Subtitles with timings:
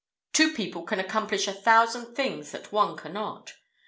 [0.33, 3.53] Two people can accomplish a thousand things that one cannot.